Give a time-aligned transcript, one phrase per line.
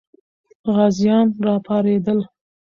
[0.75, 2.19] غازیان راپارېدل.